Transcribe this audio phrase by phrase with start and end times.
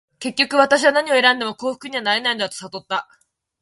[0.17, 3.07] 結局、私は何を選んでも幸福にはなれないのだと悟った。